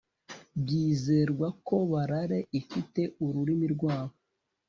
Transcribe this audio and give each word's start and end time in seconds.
Byizerwa 0.61 1.47
ko 1.67 1.75
balale 1.91 2.39
ifite 2.59 3.01
ururimi 3.25 3.67
rwabo 3.75 4.15